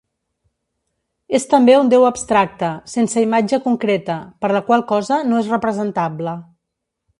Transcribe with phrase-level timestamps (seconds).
[1.39, 6.37] És també un déu abstracte, sense imatge concreta, per la qual cosa no és representable.